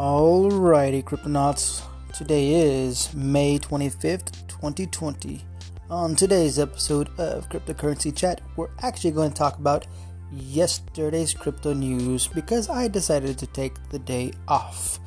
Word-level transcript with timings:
Alrighty, 0.00 1.04
Cryptonauts. 1.04 1.82
Today 2.14 2.54
is 2.54 3.12
May 3.12 3.58
25th, 3.58 4.48
2020. 4.48 5.44
On 5.90 6.16
today's 6.16 6.58
episode 6.58 7.10
of 7.18 7.50
Cryptocurrency 7.50 8.16
Chat, 8.16 8.40
we're 8.56 8.70
actually 8.80 9.10
going 9.10 9.28
to 9.28 9.36
talk 9.36 9.58
about 9.58 9.86
yesterday's 10.32 11.34
crypto 11.34 11.74
news 11.74 12.28
because 12.28 12.70
I 12.70 12.88
decided 12.88 13.36
to 13.36 13.46
take 13.48 13.74
the 13.90 13.98
day 13.98 14.32
off. 14.48 14.98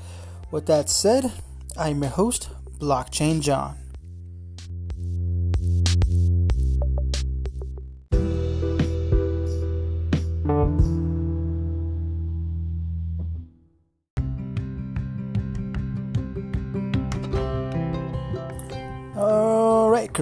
With 0.51 0.67
that 0.67 0.91
said, 0.91 1.31
I'm 1.75 2.03
your 2.03 2.11
host, 2.11 2.49
Blockchain 2.77 3.41
John. 3.41 3.82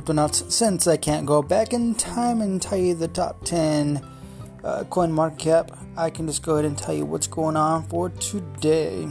Cryptonauts, 0.02 0.52
since 0.52 0.88
I 0.88 0.98
can't 0.98 1.28
go 1.28 1.44
back 1.44 1.74
in 1.74 1.94
time 1.94 2.42
and 2.42 2.60
tell 2.60 2.80
you 2.80 2.96
the 2.96 3.08
top 3.08 3.46
10 3.46 4.04
uh, 4.64 4.84
coin 4.86 5.12
market 5.12 5.38
cap, 5.38 5.78
I 5.96 6.10
can 6.10 6.26
just 6.26 6.42
go 6.42 6.54
ahead 6.54 6.66
and 6.66 6.76
tell 6.76 6.96
you 6.96 7.06
what's 7.06 7.28
going 7.28 7.56
on 7.56 7.88
for 7.88 8.10
today. 8.10 9.08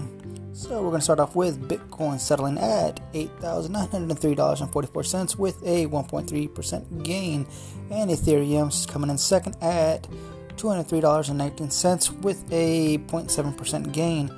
So 0.52 0.82
we're 0.82 0.88
going 0.88 0.98
to 0.98 1.04
start 1.04 1.20
off 1.20 1.36
with 1.36 1.68
Bitcoin 1.68 2.18
settling 2.18 2.58
at 2.58 3.00
$8,903.44 3.12 5.36
with 5.36 5.62
a 5.62 5.86
1.3% 5.86 7.04
gain, 7.04 7.46
and 7.92 8.10
Ethereum 8.10 8.88
coming 8.88 9.10
in 9.10 9.18
second 9.18 9.56
at 9.62 10.08
$203.19 10.56 12.22
with 12.22 12.52
a 12.52 12.98
0.7% 12.98 13.92
gain. 13.92 14.28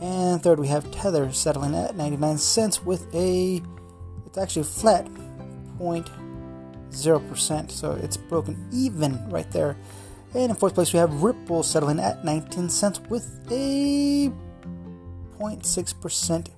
And 0.00 0.42
third, 0.42 0.58
we 0.58 0.66
have 0.66 0.90
Tether 0.90 1.32
settling 1.32 1.76
at 1.76 1.94
99 1.94 2.38
cents 2.38 2.84
with 2.84 3.06
a 3.14 3.62
it's 4.26 4.38
actually 4.38 4.64
flat 4.64 5.06
0.0%, 5.80 7.70
so 7.70 7.92
it's 7.92 8.16
broken 8.16 8.68
even 8.72 9.30
right 9.30 9.50
there. 9.50 9.76
And 10.34 10.50
in 10.50 10.56
fourth 10.56 10.74
place, 10.74 10.92
we 10.92 10.98
have 10.98 11.22
Ripple 11.22 11.62
settling 11.62 11.98
at 11.98 12.24
19 12.24 12.68
cents 12.68 13.00
with 13.08 13.26
a 13.50 14.30
0.6% 15.38 16.48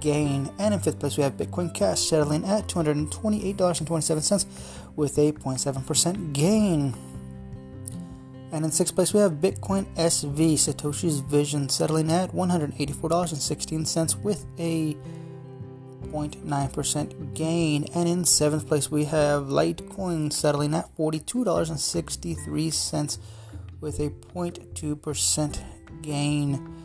gain. 0.00 0.50
And 0.58 0.74
in 0.74 0.80
fifth 0.80 0.98
place, 0.98 1.16
we 1.16 1.22
have 1.22 1.36
Bitcoin 1.36 1.74
Cash 1.74 2.00
settling 2.00 2.44
at 2.44 2.68
$228.27 2.68 4.46
with 4.96 5.18
a 5.18 5.32
0.7% 5.32 6.32
gain. 6.32 6.94
And 8.52 8.64
in 8.66 8.70
sixth 8.70 8.94
place, 8.94 9.12
we 9.14 9.20
have 9.20 9.32
Bitcoin 9.32 9.86
SV 9.96 10.54
Satoshi's 10.54 11.20
Vision 11.20 11.70
settling 11.70 12.12
at 12.12 12.32
$184.16 12.32 14.22
with 14.22 14.44
a 14.58 14.94
0.9% 16.02 17.34
gain. 17.34 17.84
And 17.94 18.08
in 18.08 18.24
seventh 18.24 18.66
place, 18.66 18.90
we 18.90 19.04
have 19.04 19.44
Litecoin 19.44 20.32
settling 20.32 20.74
at 20.74 20.92
$42.63 20.96 23.18
with 23.80 24.00
a 24.00 24.10
0.2% 24.10 26.02
gain. 26.02 26.82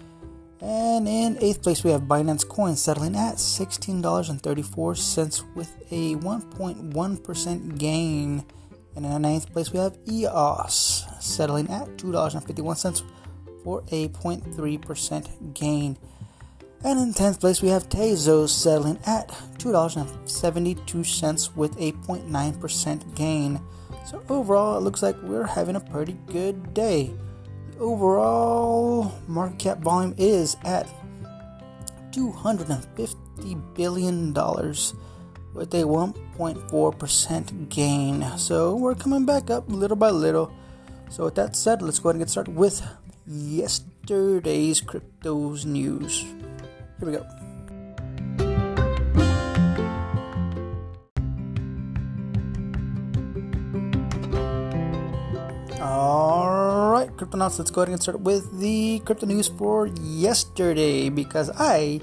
And 0.60 1.08
in 1.08 1.38
eighth 1.40 1.62
place, 1.62 1.84
we 1.84 1.92
have 1.92 2.02
Binance 2.04 2.48
Coin 2.48 2.76
settling 2.76 3.16
at 3.16 3.36
$16.34 3.36 5.56
with 5.56 5.78
a 5.92 6.16
1.1% 6.16 7.78
gain. 7.78 8.44
And 8.96 9.06
in 9.06 9.22
ninth 9.22 9.54
place, 9.54 9.72
we 9.72 9.78
have 9.78 10.00
EOS 10.10 11.06
settling 11.20 11.70
at 11.70 11.98
$2.51 11.98 13.04
for 13.64 13.84
a 13.92 14.08
0.3% 14.08 15.54
gain. 15.54 16.00
And 16.84 17.00
in 17.00 17.14
10th 17.14 17.40
place, 17.40 17.62
we 17.62 17.70
have 17.70 17.90
Tezos 17.90 18.50
settling 18.50 19.00
at 19.06 19.30
$2.72 19.58 21.56
with 21.56 21.76
a 21.78 21.92
0.9% 21.92 23.16
gain. 23.16 23.60
So, 24.06 24.24
overall, 24.30 24.78
it 24.78 24.82
looks 24.82 25.02
like 25.02 25.16
we're 25.24 25.48
having 25.48 25.76
a 25.76 25.82
pretty 25.82 26.18
good 26.28 26.74
day. 26.74 27.12
The 27.72 27.80
overall 27.80 29.12
market 29.28 29.60
cap 29.60 29.80
volume 29.80 30.14
is 30.18 30.56
at 30.64 30.88
$250 32.12 33.76
billion 33.76 34.34
with 34.34 35.74
a 35.74 35.84
1.4% 35.84 37.70
gain. 37.70 38.38
So, 38.38 38.76
we're 38.76 38.96
coming 38.96 39.26
back 39.26 39.50
up 39.50 39.66
little 39.68 39.98
by 39.98 40.12
little. 40.12 40.54
So, 41.10 41.26
with 41.26 41.36
that 41.36 41.56
said, 41.56 41.82
let's 41.82 41.98
go 42.00 42.10
ahead 42.10 42.16
and 42.18 42.22
get 42.22 42.30
started 42.30 42.56
with 42.56 42.82
yesterday's 43.26 44.80
cryptos 44.80 45.66
news. 45.66 46.24
Here 47.00 47.10
we 47.10 47.12
go. 47.16 47.26
Alright, 55.80 57.16
Cryptonauts, 57.18 57.60
let's 57.60 57.70
go 57.70 57.82
ahead 57.82 57.94
and 57.94 58.02
start 58.02 58.20
with 58.22 58.60
the 58.60 59.00
crypto 59.06 59.28
news 59.28 59.48
for 59.48 59.88
yesterday 60.02 61.10
because 61.10 61.52
I 61.56 62.02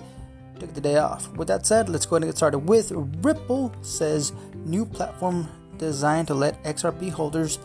took 0.61 0.73
the 0.75 0.81
day 0.81 0.99
off. 0.99 1.29
With 1.37 1.49
that 1.49 1.67
said, 1.67 1.89
let's 1.89 2.07
go 2.07 2.15
ahead 2.15 2.23
and 2.23 2.31
get 2.31 2.37
started 2.37 2.61
with 2.61 2.93
Ripple 2.95 3.75
says 3.83 4.33
new 4.55 4.87
platform 4.87 5.49
designed 5.77 6.29
to 6.29 6.35
let 6.35 6.63
XRP 6.63 7.11
holders 7.11 7.59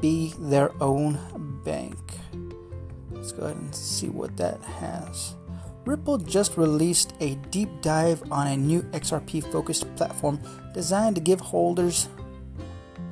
be 0.00 0.32
their 0.38 0.70
own 0.82 1.18
bank. 1.62 1.98
Let's 3.10 3.32
go 3.32 3.44
ahead 3.44 3.56
and 3.58 3.74
see 3.74 4.08
what 4.08 4.38
that 4.38 4.62
has. 4.62 5.34
Ripple 5.86 6.18
just 6.18 6.56
released 6.56 7.14
a 7.20 7.36
deep 7.50 7.68
dive 7.80 8.22
on 8.30 8.46
a 8.46 8.56
new 8.56 8.82
XRP 8.82 9.50
focused 9.50 9.92
platform 9.96 10.38
designed 10.74 11.16
to 11.16 11.22
give 11.22 11.40
holders 11.40 12.08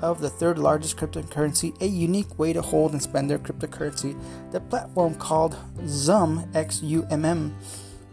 of 0.02 0.20
the 0.20 0.30
third 0.30 0.58
largest 0.58 0.96
cryptocurrency 0.96 1.80
a 1.80 1.86
unique 1.86 2.38
way 2.38 2.52
to 2.52 2.62
hold 2.62 2.92
and 2.92 3.02
spend 3.02 3.30
their 3.30 3.38
cryptocurrency. 3.38 4.18
The 4.52 4.60
platform 4.60 5.14
called 5.14 5.56
XUMM 5.78 6.52
XUMM 6.52 7.52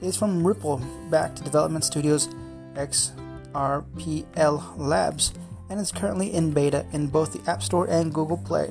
is 0.02 0.18
from 0.18 0.46
Ripple 0.46 0.82
backed 1.10 1.44
development 1.44 1.84
studios 1.84 2.30
XRPL 2.74 4.78
Labs 4.78 5.34
and 5.70 5.80
is 5.80 5.92
currently 5.92 6.34
in 6.34 6.52
beta 6.52 6.86
in 6.92 7.08
both 7.08 7.34
the 7.34 7.50
App 7.50 7.62
Store 7.62 7.88
and 7.88 8.14
Google 8.14 8.38
Play. 8.38 8.70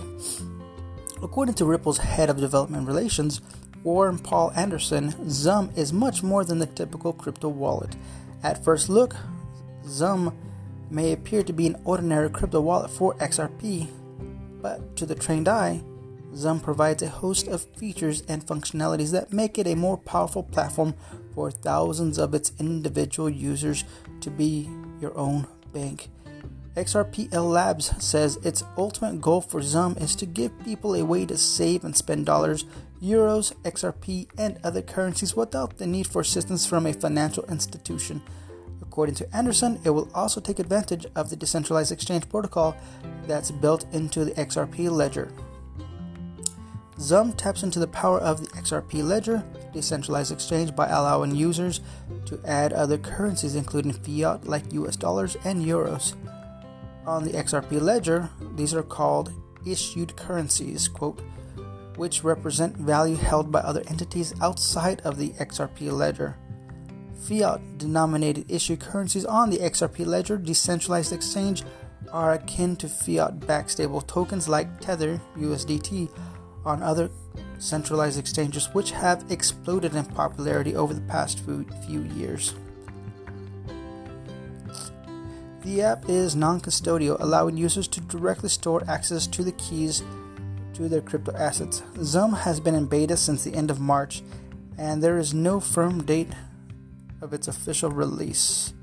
According 1.22 1.54
to 1.56 1.64
Ripple's 1.64 1.98
head 1.98 2.30
of 2.30 2.38
development 2.38 2.86
relations, 2.86 3.40
Warren 3.84 4.18
Paul 4.18 4.50
Anderson, 4.56 5.12
XUMM 5.12 5.76
is 5.76 5.92
much 5.92 6.22
more 6.22 6.42
than 6.42 6.58
the 6.58 6.66
typical 6.66 7.12
crypto 7.12 7.48
wallet. 7.48 7.94
At 8.42 8.64
first 8.64 8.88
look, 8.88 9.14
XUMM 9.84 10.34
may 10.90 11.12
appear 11.12 11.42
to 11.42 11.52
be 11.52 11.66
an 11.66 11.76
ordinary 11.84 12.30
crypto 12.30 12.62
wallet 12.62 12.90
for 12.90 13.14
XRP, 13.16 13.88
but 14.62 14.96
to 14.96 15.04
the 15.04 15.14
trained 15.14 15.48
eye, 15.48 15.82
XUMM 16.32 16.62
provides 16.62 17.02
a 17.02 17.08
host 17.08 17.46
of 17.46 17.66
features 17.76 18.22
and 18.26 18.46
functionalities 18.46 19.12
that 19.12 19.34
make 19.34 19.58
it 19.58 19.66
a 19.66 19.76
more 19.76 19.98
powerful 19.98 20.42
platform 20.42 20.94
for 21.34 21.50
thousands 21.50 22.16
of 22.16 22.32
its 22.32 22.52
individual 22.58 23.28
users 23.28 23.84
to 24.22 24.30
be 24.30 24.66
your 24.98 25.16
own 25.16 25.46
bank. 25.74 26.08
XRPL 26.74 27.52
Labs 27.52 27.92
says 28.02 28.36
its 28.42 28.64
ultimate 28.78 29.20
goal 29.20 29.42
for 29.42 29.60
XUMM 29.60 30.00
is 30.00 30.16
to 30.16 30.26
give 30.26 30.64
people 30.64 30.94
a 30.94 31.04
way 31.04 31.26
to 31.26 31.36
save 31.36 31.84
and 31.84 31.94
spend 31.94 32.24
dollars 32.26 32.64
euros, 33.04 33.52
XRP, 33.62 34.28
and 34.38 34.58
other 34.64 34.82
currencies 34.82 35.36
without 35.36 35.78
the 35.78 35.86
need 35.86 36.06
for 36.06 36.22
assistance 36.22 36.66
from 36.66 36.86
a 36.86 36.92
financial 36.92 37.44
institution. 37.44 38.22
According 38.80 39.16
to 39.16 39.36
Anderson, 39.36 39.80
it 39.84 39.90
will 39.90 40.08
also 40.14 40.40
take 40.40 40.58
advantage 40.58 41.06
of 41.14 41.28
the 41.28 41.36
decentralized 41.36 41.92
exchange 41.92 42.28
protocol 42.28 42.76
that's 43.26 43.50
built 43.50 43.86
into 43.92 44.24
the 44.24 44.32
XRP 44.32 44.90
ledger. 44.90 45.32
XUMM 46.98 47.36
taps 47.36 47.64
into 47.64 47.80
the 47.80 47.88
power 47.88 48.20
of 48.20 48.40
the 48.40 48.46
XRP 48.52 49.02
ledger, 49.02 49.44
decentralized 49.72 50.30
exchange, 50.30 50.76
by 50.76 50.86
allowing 50.86 51.34
users 51.34 51.80
to 52.24 52.40
add 52.44 52.72
other 52.72 52.98
currencies, 52.98 53.56
including 53.56 53.92
fiat 53.92 54.46
like 54.46 54.72
US 54.72 54.94
dollars 54.94 55.36
and 55.44 55.64
euros. 55.64 56.14
On 57.04 57.24
the 57.24 57.32
XRP 57.32 57.80
ledger, 57.80 58.30
these 58.54 58.74
are 58.74 58.84
called 58.84 59.32
issued 59.66 60.14
currencies, 60.14 60.86
quote, 60.86 61.20
which 61.96 62.24
represent 62.24 62.76
value 62.76 63.16
held 63.16 63.50
by 63.50 63.60
other 63.60 63.82
entities 63.88 64.34
outside 64.40 65.00
of 65.02 65.18
the 65.18 65.30
XRP 65.30 65.92
ledger. 65.92 66.36
Fiat 67.26 67.78
denominated 67.78 68.50
issue 68.50 68.76
currencies 68.76 69.24
on 69.24 69.50
the 69.50 69.58
XRP 69.58 70.04
ledger 70.04 70.36
decentralized 70.36 71.12
exchange 71.12 71.62
are 72.12 72.32
akin 72.32 72.76
to 72.76 72.88
fiat 72.88 73.46
backed 73.46 73.70
stable 73.70 74.00
tokens 74.00 74.48
like 74.48 74.80
Tether 74.80 75.20
USDT 75.36 76.10
on 76.64 76.82
other 76.82 77.10
centralized 77.58 78.18
exchanges, 78.18 78.68
which 78.72 78.90
have 78.90 79.24
exploded 79.30 79.94
in 79.94 80.04
popularity 80.04 80.76
over 80.76 80.94
the 80.94 81.00
past 81.02 81.40
few 81.40 82.02
years. 82.14 82.54
The 85.62 85.80
app 85.80 86.10
is 86.10 86.36
non 86.36 86.60
custodial, 86.60 87.16
allowing 87.20 87.56
users 87.56 87.88
to 87.88 88.00
directly 88.02 88.50
store 88.50 88.82
access 88.86 89.26
to 89.28 89.42
the 89.42 89.52
keys 89.52 90.02
to 90.74 90.88
their 90.88 91.00
crypto 91.00 91.32
assets. 91.36 91.82
XUMM 91.94 92.38
has 92.38 92.60
been 92.60 92.74
in 92.74 92.86
beta 92.86 93.16
since 93.16 93.44
the 93.44 93.54
end 93.54 93.70
of 93.70 93.80
March, 93.80 94.22
and 94.76 95.02
there 95.02 95.18
is 95.18 95.32
no 95.32 95.60
firm 95.60 96.04
date 96.04 96.32
of 97.20 97.32
its 97.32 97.48
official 97.48 97.90
release. 97.90 98.74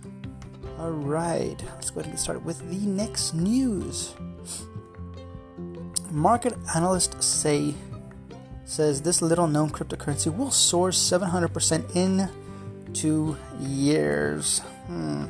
All 0.80 0.92
right, 0.92 1.56
let's 1.76 1.90
go 1.90 2.00
ahead 2.00 2.06
and 2.06 2.14
get 2.14 2.20
started 2.20 2.44
with 2.44 2.60
the 2.70 2.88
next 2.88 3.34
news. 3.34 4.16
Market 6.10 6.54
analysts 6.76 7.26
say 7.26 7.76
says 8.66 9.02
this 9.02 9.22
little 9.22 9.48
known 9.48 9.70
cryptocurrency 9.70 10.36
will 10.36 10.50
soar 10.50 10.90
700% 10.90 11.96
in 11.96 12.30
two 12.94 13.38
years. 13.60 14.60
Hmm. 14.88 15.26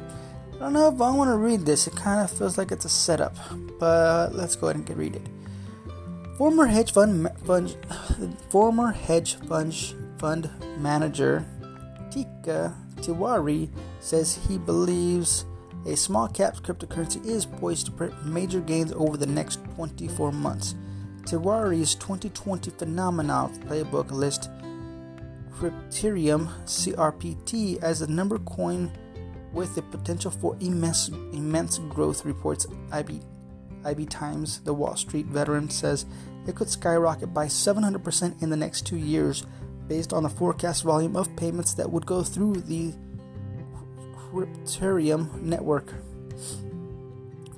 I 0.56 0.60
don't 0.60 0.74
know 0.74 0.94
if 0.94 1.02
I 1.02 1.10
want 1.10 1.30
to 1.30 1.38
read 1.38 1.66
this. 1.66 1.88
It 1.88 1.96
kind 1.96 2.22
of 2.22 2.30
feels 2.30 2.58
like 2.58 2.72
it's 2.72 2.86
a 2.86 2.90
setup, 2.90 3.36
but 3.80 4.36
let's 4.36 4.56
go 4.56 4.68
ahead 4.68 4.76
and 4.76 4.86
get 4.86 4.96
read 4.96 5.16
it. 5.16 5.28
Former 6.42 6.66
hedge 6.66 6.92
fund, 6.92 7.30
fund 7.46 7.78
former 8.50 8.92
hedge 8.92 9.36
fund 9.36 9.76
fund 10.18 10.50
manager 10.80 11.46
Tika 12.10 12.76
Tiwari 12.96 13.70
says 14.00 14.40
he 14.48 14.58
believes 14.58 15.46
a 15.86 15.96
small 15.96 16.28
cap 16.28 16.56
cryptocurrency 16.56 17.24
is 17.28 17.46
poised 17.46 17.86
to 17.86 17.92
print 17.92 18.26
major 18.26 18.60
gains 18.60 18.92
over 18.94 19.18
the 19.18 19.28
next 19.28 19.60
24 19.76 20.32
months. 20.32 20.74
Tiwari's 21.26 21.94
2020 21.94 22.72
Phenomena 22.72 23.48
Playbook 23.68 24.10
lists 24.10 24.50
Crypterium 25.54 26.50
CRPT 26.66 27.84
as 27.84 28.00
the 28.00 28.08
number 28.08 28.40
coin 28.40 28.92
with 29.54 29.76
the 29.76 29.84
potential 29.84 30.32
for 30.32 30.58
immense, 30.60 31.08
immense 31.34 31.78
growth, 31.78 32.26
reports 32.26 32.66
IB, 32.92 33.22
IB 33.86 34.06
Times. 34.08 34.62
The 34.62 34.74
Wall 34.74 34.96
Street 34.96 35.28
veteran 35.28 35.70
says 35.70 36.08
it 36.48 36.56
could 36.56 36.70
skyrocket 36.70 37.34
by 37.34 37.46
700% 37.46 38.42
in 38.42 38.50
the 38.50 38.58
next 38.58 38.86
two 38.86 38.98
years 38.98 39.46
based 39.88 40.14
on 40.14 40.24
the 40.24 40.30
forecast 40.30 40.84
volume 40.84 41.16
of 41.16 41.36
payments 41.36 41.74
that 41.74 41.92
would 41.92 42.06
go 42.06 42.24
through 42.24 42.56
the 42.56 42.94
Crypterium 44.16 45.42
network. 45.42 45.94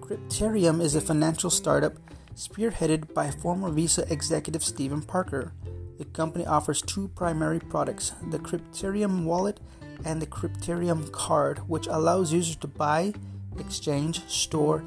Crypterium 0.02 0.82
is 0.82 0.96
a 0.96 1.02
financial 1.02 1.50
startup 1.50 1.94
spearheaded 2.36 3.14
by 3.14 3.30
former 3.30 3.70
Visa 3.70 4.12
executive 4.12 4.64
Stephen 4.64 5.02
Parker. 5.02 5.54
The 6.00 6.06
company 6.06 6.46
offers 6.46 6.82
two 6.82 7.10
primary 7.10 7.60
products 7.60 8.14
the 8.30 8.40
Crypterium 8.40 9.24
wallet 9.26 9.60
and 10.04 10.22
the 10.22 10.28
Crypterium 10.28 11.12
card, 11.12 11.60
which 11.70 11.88
allows 11.88 12.34
users 12.34 12.56
to 12.58 12.68
buy, 12.68 13.14
exchange, 13.60 14.28
store, 14.28 14.84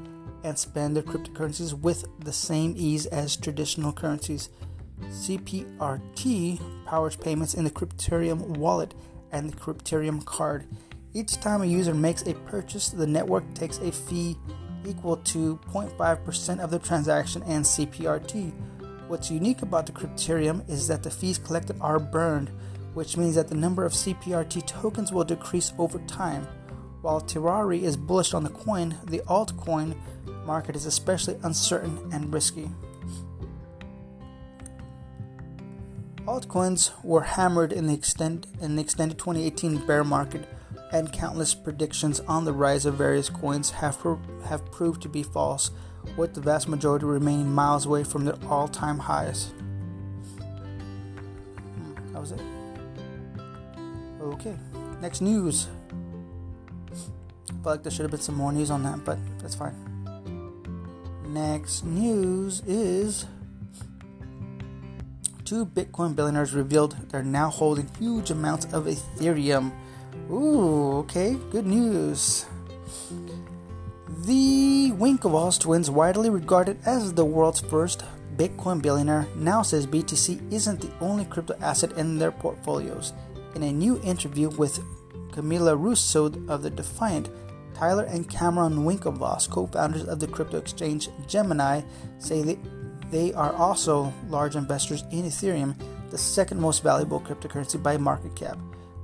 and 0.47 0.57
spend 0.57 0.95
their 0.95 1.03
cryptocurrencies 1.03 1.73
with 1.73 2.07
the 2.23 2.31
same 2.31 2.73
ease 2.77 3.05
as 3.07 3.35
traditional 3.35 3.91
currencies. 3.91 4.49
CPRT 5.01 6.59
powers 6.85 7.15
payments 7.15 7.53
in 7.53 7.63
the 7.63 7.69
Crypterium 7.69 8.57
wallet 8.57 8.93
and 9.31 9.51
the 9.51 9.57
Crypterium 9.57 10.23
card. 10.25 10.65
Each 11.13 11.39
time 11.39 11.61
a 11.61 11.65
user 11.65 11.93
makes 11.93 12.21
a 12.23 12.33
purchase, 12.33 12.89
the 12.89 13.05
network 13.05 13.53
takes 13.53 13.77
a 13.79 13.91
fee 13.91 14.37
equal 14.85 15.17
to 15.17 15.59
0.5% 15.71 16.59
of 16.59 16.71
the 16.71 16.79
transaction 16.79 17.43
and 17.43 17.63
CPRT. 17.65 18.53
What's 19.07 19.29
unique 19.29 19.61
about 19.61 19.85
the 19.85 19.91
Crypterium 19.91 20.67
is 20.69 20.87
that 20.87 21.03
the 21.03 21.11
fees 21.11 21.37
collected 21.37 21.77
are 21.81 21.99
burned, 21.99 22.51
which 22.93 23.17
means 23.17 23.35
that 23.35 23.49
the 23.49 23.55
number 23.55 23.83
of 23.85 23.91
CPRT 23.91 24.65
tokens 24.65 25.11
will 25.11 25.23
decrease 25.23 25.73
over 25.77 25.99
time. 25.99 26.47
While 27.01 27.21
Tiwari 27.21 27.83
is 27.83 27.95
bullish 27.95 28.33
on 28.33 28.43
the 28.43 28.49
coin, 28.49 28.97
the 29.05 29.19
altcoin 29.27 29.95
market 30.47 30.75
is 30.75 30.87
especially 30.87 31.37
uncertain 31.43 32.09
and 32.11 32.33
risky. 32.33 32.69
Altcoins 36.25 36.91
were 37.03 37.21
hammered 37.21 37.71
in 37.71 37.87
the, 37.87 37.93
extend, 37.93 38.47
in 38.59 38.75
the 38.75 38.81
extended 38.81 39.17
2018 39.17 39.85
bear 39.85 40.03
market, 40.03 40.47
and 40.91 41.11
countless 41.11 41.53
predictions 41.53 42.19
on 42.21 42.45
the 42.45 42.53
rise 42.53 42.85
of 42.85 42.95
various 42.95 43.29
coins 43.29 43.71
have, 43.71 43.99
pro- 43.99 44.19
have 44.45 44.69
proved 44.71 45.01
to 45.03 45.09
be 45.09 45.21
false, 45.21 45.71
with 46.15 46.33
the 46.33 46.41
vast 46.41 46.67
majority 46.67 47.05
remaining 47.05 47.53
miles 47.53 47.85
away 47.85 48.03
from 48.03 48.25
their 48.25 48.35
all 48.49 48.67
time 48.67 48.99
highs. 48.99 49.53
Hmm, 51.75 52.13
that 52.13 52.19
was 52.19 52.31
it. 52.31 52.41
Okay, 54.21 54.57
next 55.01 55.21
news. 55.21 55.67
I 56.91 56.95
feel 57.53 57.59
like 57.63 57.83
there 57.83 57.91
should 57.91 58.03
have 58.03 58.11
been 58.11 58.19
some 58.19 58.35
more 58.35 58.51
news 58.51 58.69
on 58.69 58.83
that, 58.83 59.05
but 59.05 59.17
that's 59.39 59.55
fine. 59.55 59.86
Next 61.27 61.83
news 61.83 62.61
is 62.65 63.25
two 65.43 65.65
Bitcoin 65.65 66.15
billionaires 66.15 66.53
revealed 66.53 66.95
they're 67.09 67.21
now 67.21 67.49
holding 67.49 67.89
huge 67.99 68.31
amounts 68.31 68.65
of 68.73 68.85
Ethereum. 68.85 69.73
Ooh, 70.31 70.99
okay, 70.99 71.35
good 71.51 71.65
news. 71.65 72.45
The 74.25 74.93
Winklevoss 74.95 75.59
twins, 75.59 75.91
widely 75.91 76.29
regarded 76.29 76.79
as 76.85 77.13
the 77.13 77.25
world's 77.25 77.59
first 77.59 78.05
Bitcoin 78.37 78.81
billionaire, 78.81 79.27
now 79.35 79.63
says 79.63 79.85
BTC 79.85 80.51
isn't 80.51 80.79
the 80.79 80.91
only 81.01 81.25
crypto 81.25 81.57
asset 81.59 81.91
in 81.97 82.17
their 82.17 82.31
portfolios. 82.31 83.11
In 83.53 83.63
a 83.63 83.71
new 83.73 84.01
interview 84.01 84.47
with 84.49 84.79
Camila 85.31 85.77
Russo 85.77 86.27
of 86.47 86.63
the 86.63 86.69
Defiant, 86.69 87.29
Tyler 87.77 88.05
and 88.05 88.27
Cameron 88.27 88.85
Winklevoss, 88.85 89.47
co-founders 89.49 90.05
of 90.05 90.19
the 90.19 90.27
crypto 90.27 90.57
exchange 90.57 91.09
Gemini, 91.27 91.81
say 92.17 92.41
that 92.41 92.57
they 93.11 93.33
are 93.33 93.53
also 93.53 94.11
large 94.29 94.55
investors 94.55 95.03
in 95.11 95.23
Ethereum, 95.25 95.75
the 96.09 96.17
second 96.17 96.59
most 96.59 96.81
valuable 96.81 97.19
cryptocurrency 97.19 97.81
by 97.81 97.95
market 97.97 98.35
cap. 98.35 98.57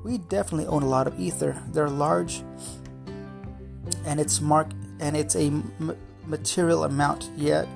We 0.03 0.17
definitely 0.17 0.65
own 0.65 0.81
a 0.81 0.89
lot 0.89 1.05
of 1.05 1.19
Ether. 1.19 1.55
They're 1.71 1.89
large, 1.89 2.43
and 4.05 4.19
it's 4.19 4.41
mark 4.41 4.71
and 4.99 5.15
it's 5.15 5.35
a 5.35 5.43
m- 5.43 5.97
material 6.25 6.83
amount. 6.83 7.29
Yet, 7.37 7.67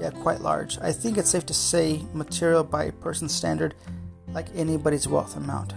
yeah, 0.00 0.10
quite 0.10 0.42
large. 0.42 0.78
I 0.78 0.92
think 0.92 1.18
it's 1.18 1.30
safe 1.30 1.46
to 1.46 1.54
say 1.54 2.02
material 2.14 2.62
by 2.62 2.84
a 2.84 2.92
person's 2.92 3.34
standard, 3.34 3.74
like 4.32 4.46
anybody's 4.54 5.08
wealth 5.08 5.36
amount. 5.36 5.74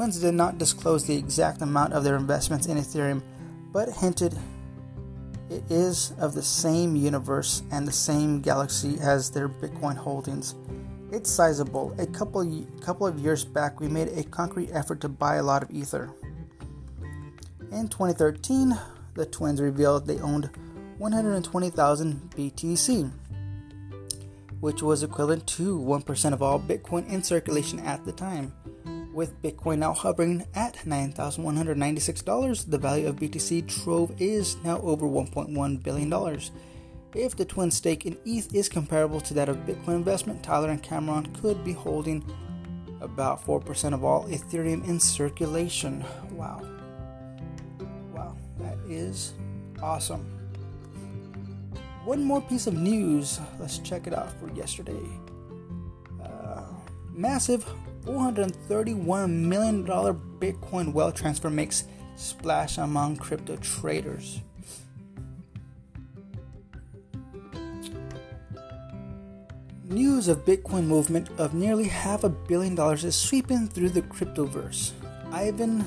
Twins 0.00 0.18
did 0.18 0.32
not 0.32 0.56
disclose 0.56 1.04
the 1.04 1.14
exact 1.14 1.60
amount 1.60 1.92
of 1.92 2.02
their 2.04 2.16
investments 2.16 2.66
in 2.66 2.78
Ethereum, 2.78 3.22
but 3.70 3.92
hinted 3.92 4.32
it 5.50 5.62
is 5.68 6.14
of 6.18 6.32
the 6.32 6.42
same 6.42 6.96
universe 6.96 7.62
and 7.70 7.86
the 7.86 7.92
same 7.92 8.40
galaxy 8.40 8.98
as 8.98 9.30
their 9.30 9.46
Bitcoin 9.46 9.98
holdings. 9.98 10.54
It's 11.12 11.30
sizable. 11.30 11.94
A 11.98 12.06
couple 12.06 12.64
couple 12.80 13.06
of 13.06 13.18
years 13.18 13.44
back, 13.44 13.78
we 13.78 13.88
made 13.88 14.08
a 14.16 14.24
concrete 14.24 14.70
effort 14.72 15.02
to 15.02 15.08
buy 15.10 15.34
a 15.34 15.42
lot 15.42 15.62
of 15.62 15.70
Ether. 15.70 16.10
In 17.70 17.86
2013, 17.86 18.72
the 19.12 19.26
twins 19.26 19.60
revealed 19.60 20.06
they 20.06 20.18
owned 20.20 20.48
120,000 20.96 22.30
BTC, 22.34 23.12
which 24.60 24.82
was 24.82 25.02
equivalent 25.02 25.46
to 25.48 25.78
1% 25.78 26.32
of 26.32 26.40
all 26.40 26.58
Bitcoin 26.58 27.06
in 27.06 27.22
circulation 27.22 27.80
at 27.80 28.02
the 28.06 28.12
time. 28.12 28.54
With 29.12 29.42
Bitcoin 29.42 29.78
now 29.78 29.92
hovering 29.92 30.46
at 30.54 30.76
$9,196, 30.86 32.70
the 32.70 32.78
value 32.78 33.08
of 33.08 33.16
BTC 33.16 33.82
Trove 33.82 34.14
is 34.20 34.56
now 34.62 34.80
over 34.82 35.04
$1.1 35.04 35.82
billion. 35.82 36.40
If 37.14 37.36
the 37.36 37.44
twin 37.44 37.72
stake 37.72 38.06
in 38.06 38.16
ETH 38.24 38.54
is 38.54 38.68
comparable 38.68 39.20
to 39.22 39.34
that 39.34 39.48
of 39.48 39.56
Bitcoin 39.58 39.96
investment, 39.96 40.44
Tyler 40.44 40.70
and 40.70 40.80
Cameron 40.80 41.26
could 41.40 41.64
be 41.64 41.72
holding 41.72 42.24
about 43.00 43.44
4% 43.44 43.94
of 43.94 44.04
all 44.04 44.28
Ethereum 44.28 44.86
in 44.86 45.00
circulation. 45.00 46.04
Wow. 46.30 46.62
Wow, 48.14 48.36
that 48.60 48.78
is 48.88 49.34
awesome. 49.82 50.24
One 52.04 52.22
more 52.22 52.40
piece 52.42 52.68
of 52.68 52.74
news. 52.74 53.40
Let's 53.58 53.78
check 53.78 54.06
it 54.06 54.14
out 54.14 54.32
for 54.38 54.52
yesterday. 54.52 55.02
Uh, 56.22 56.62
massive 57.12 57.66
$431 58.04 59.30
million 59.30 59.84
Bitcoin 59.84 60.92
wealth 60.92 61.14
transfer 61.14 61.50
makes 61.50 61.84
splash 62.16 62.78
among 62.78 63.16
crypto 63.16 63.56
traders. 63.56 64.40
News 69.84 70.28
of 70.28 70.44
Bitcoin 70.44 70.86
movement 70.86 71.28
of 71.38 71.52
nearly 71.52 71.88
half 71.88 72.22
a 72.22 72.28
billion 72.28 72.76
dollars 72.76 73.04
is 73.04 73.16
sweeping 73.16 73.66
through 73.66 73.90
the 73.90 74.02
cryptoverse. 74.02 74.92
Ivan 75.32 75.84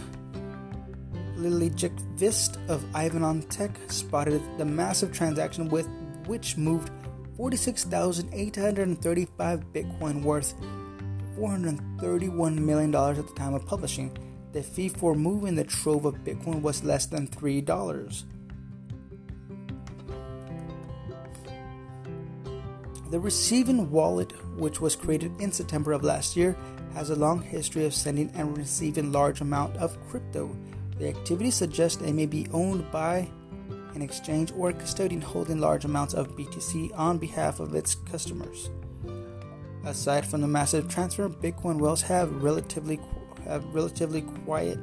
Liljeqvist 1.37 2.57
of 2.69 2.83
Ivan 2.93 3.23
on 3.23 3.43
Tech 3.43 3.71
spotted 3.87 4.41
the 4.57 4.65
massive 4.65 5.13
transaction 5.13 5.69
with 5.69 5.87
which 6.25 6.57
moved 6.57 6.91
46,835 7.37 9.73
Bitcoin 9.73 10.21
worth 10.21 10.53
$431 11.37 12.57
million 12.57 12.93
at 12.93 13.15
the 13.15 13.33
time 13.35 13.53
of 13.53 13.65
publishing. 13.65 14.15
The 14.51 14.61
fee 14.61 14.89
for 14.89 15.15
moving 15.15 15.55
the 15.55 15.63
trove 15.63 16.05
of 16.05 16.23
Bitcoin 16.23 16.61
was 16.61 16.83
less 16.83 17.05
than 17.05 17.27
$3. 17.27 18.23
The 23.09 23.19
receiving 23.19 23.91
wallet, 23.91 24.31
which 24.57 24.81
was 24.81 24.95
created 24.95 25.39
in 25.39 25.51
September 25.51 25.91
of 25.91 26.03
last 26.03 26.35
year, 26.35 26.57
has 26.93 27.09
a 27.09 27.15
long 27.15 27.41
history 27.41 27.85
of 27.85 27.93
sending 27.93 28.31
and 28.35 28.57
receiving 28.57 29.11
large 29.11 29.41
amount 29.41 29.77
of 29.77 29.97
crypto. 30.09 30.55
The 30.97 31.09
activity 31.09 31.51
suggests 31.51 32.01
it 32.01 32.13
may 32.13 32.25
be 32.25 32.47
owned 32.51 32.89
by 32.91 33.27
an 33.95 34.01
exchange 34.01 34.51
or 34.57 34.71
custodian 34.71 35.21
holding 35.21 35.59
large 35.59 35.85
amounts 35.85 36.13
of 36.13 36.35
BTC 36.35 36.97
on 36.97 37.17
behalf 37.17 37.59
of 37.59 37.75
its 37.75 37.95
customers. 37.95 38.69
Aside 39.85 40.25
from 40.25 40.41
the 40.41 40.47
massive 40.47 40.87
transfer, 40.87 41.27
Bitcoin 41.27 41.79
whales 41.79 42.01
have 42.03 42.41
relatively 42.41 42.99
have 43.45 43.65
relatively 43.75 44.21
quiet 44.21 44.79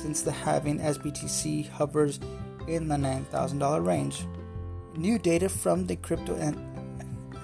since 0.00 0.22
the 0.22 0.32
halving 0.32 0.80
as 0.80 0.98
BTC 0.98 1.68
hovers 1.68 2.18
in 2.66 2.88
the 2.88 2.96
$9,000 2.96 3.86
range. 3.86 4.24
New 4.96 5.18
data 5.18 5.48
from 5.48 5.86
the 5.86 5.96
crypto 5.96 6.34
an- 6.36 6.56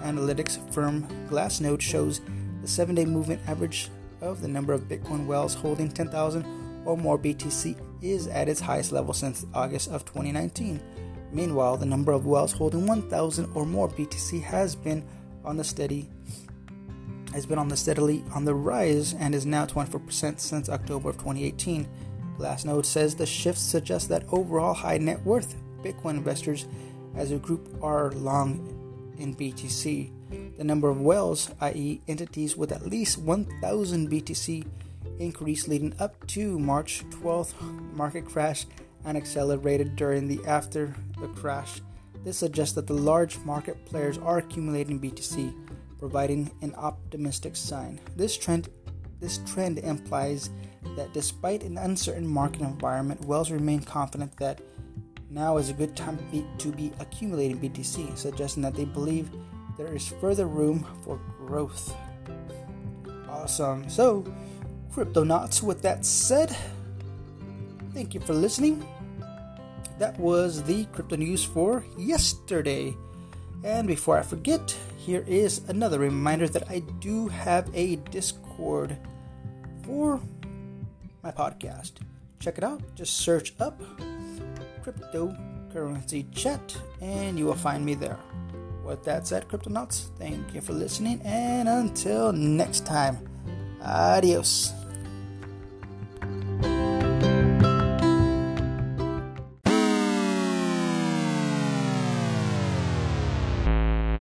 analytics 0.01 0.57
firm 0.73 1.03
Glassnode 1.29 1.81
shows 1.81 2.21
the 2.61 2.67
7-day 2.67 3.05
movement 3.05 3.41
average 3.47 3.89
of 4.21 4.41
the 4.41 4.47
number 4.47 4.73
of 4.73 4.87
Bitcoin 4.87 5.27
whales 5.27 5.53
holding 5.53 5.89
10,000 5.89 6.45
or 6.85 6.97
more 6.97 7.19
BTC 7.19 7.79
is 8.01 8.27
at 8.27 8.49
its 8.49 8.59
highest 8.59 8.91
level 8.91 9.13
since 9.13 9.45
August 9.53 9.89
of 9.91 10.05
2019. 10.05 10.81
Meanwhile, 11.31 11.77
the 11.77 11.85
number 11.85 12.11
of 12.11 12.25
whales 12.25 12.53
holding 12.53 12.87
1,000 12.87 13.51
or 13.53 13.65
more 13.65 13.87
BTC 13.87 14.41
has 14.41 14.75
been 14.75 15.05
on 15.45 15.57
the 15.57 15.63
steady 15.63 16.09
has 17.33 17.45
been 17.45 17.59
on 17.59 17.67
the 17.67 17.77
steadily 17.77 18.23
on 18.33 18.45
the 18.45 18.53
rise 18.53 19.13
and 19.13 19.35
is 19.35 19.45
now 19.45 19.65
24% 19.65 20.39
since 20.39 20.69
October 20.69 21.09
of 21.09 21.17
2018. 21.17 21.87
Glassnode 22.37 22.85
says 22.85 23.15
the 23.15 23.25
shift 23.25 23.59
suggests 23.59 24.07
that 24.07 24.25
overall 24.31 24.73
high 24.73 24.97
net 24.97 25.23
worth 25.25 25.55
Bitcoin 25.83 26.11
investors 26.11 26.67
as 27.15 27.31
a 27.31 27.37
group 27.37 27.77
are 27.81 28.11
long 28.11 29.15
in 29.17 29.35
BTC. 29.35 30.57
The 30.57 30.63
number 30.63 30.89
of 30.89 31.01
whales, 31.01 31.51
i.e., 31.61 32.01
entities 32.07 32.55
with 32.55 32.71
at 32.71 32.85
least 32.85 33.17
1,000 33.17 34.09
BTC, 34.09 34.65
increased 35.19 35.67
leading 35.67 35.93
up 35.99 36.25
to 36.27 36.57
March 36.59 37.03
12th 37.09 37.53
market 37.93 38.25
crash 38.25 38.65
and 39.05 39.17
accelerated 39.17 39.95
during 39.95 40.27
the 40.27 40.39
after 40.45 40.93
the 41.19 41.27
crash. 41.29 41.81
This 42.23 42.37
suggests 42.37 42.75
that 42.75 42.87
the 42.87 42.93
large 42.93 43.37
market 43.39 43.85
players 43.85 44.17
are 44.17 44.39
accumulating 44.39 44.99
BTC, 44.99 45.53
providing 45.99 46.49
an 46.61 46.73
optimistic 46.75 47.55
sign. 47.55 47.99
This 48.15 48.37
trend 48.37 48.69
this 49.19 49.39
trend 49.39 49.79
implies 49.79 50.49
that 50.95 51.11
despite 51.13 51.63
an 51.63 51.77
uncertain 51.77 52.25
market 52.25 52.61
environment, 52.61 53.25
Wells 53.25 53.51
remain 53.51 53.81
confident 53.81 54.35
that 54.37 54.61
now 55.29 55.57
is 55.57 55.69
a 55.69 55.73
good 55.73 55.95
time 55.95 56.17
to 56.17 56.23
be, 56.23 56.45
to 56.57 56.71
be 56.71 56.91
accumulating 56.99 57.59
BTC, 57.59 58.17
suggesting 58.17 58.63
that 58.63 58.75
they 58.75 58.85
believe 58.85 59.29
there 59.77 59.93
is 59.93 60.07
further 60.21 60.47
room 60.47 60.85
for 61.03 61.19
growth. 61.37 61.95
Awesome. 63.29 63.89
So, 63.89 64.21
crypto 64.91 65.23
Cryptonauts, 65.23 65.61
with 65.61 65.81
that 65.81 66.05
said, 66.05 66.55
thank 67.93 68.13
you 68.13 68.21
for 68.21 68.33
listening. 68.33 68.87
That 69.99 70.17
was 70.17 70.63
the 70.63 70.85
crypto 70.85 71.17
news 71.17 71.43
for 71.43 71.85
yesterday. 71.97 72.95
And 73.63 73.87
before 73.87 74.17
I 74.17 74.21
forget, 74.21 74.75
here 74.99 75.23
is 75.27 75.61
another 75.69 75.97
reminder 75.97 76.47
that 76.49 76.69
I 76.69 76.79
do 76.99 77.29
have 77.29 77.69
a 77.73 77.95
Discord 78.11 78.97
for 79.83 80.19
my 81.23 81.31
podcast. 81.31 81.93
Check 82.39 82.57
it 82.57 82.65
out. 82.65 82.81
Just 82.95 83.17
search 83.17 83.53
up 83.61 83.81
cryptocurrency 84.83 86.29
chat 86.33 86.77
and 87.01 87.39
you 87.39 87.45
will 87.45 87.55
find 87.55 87.85
me 87.85 87.95
there. 87.95 88.19
With 88.83 89.03
that 89.05 89.25
said, 89.25 89.47
Cryptonauts, 89.47 90.09
thank 90.17 90.53
you 90.53 90.59
for 90.59 90.73
listening 90.73 91.21
and 91.23 91.69
until 91.69 92.33
next 92.33 92.85
time, 92.85 93.17
adios. 93.81 94.73